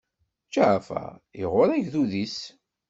Ǧaɛfeṛ 0.53 1.11
iɣuṛṛ 1.41 1.69
agdud-is. 1.77 2.37